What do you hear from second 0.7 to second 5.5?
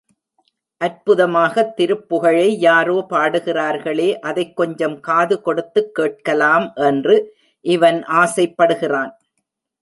அற்புதமாகத் திருப்புகழை யாரோ பாடுகிறார்களே அதைக் கொஞ்சம் காது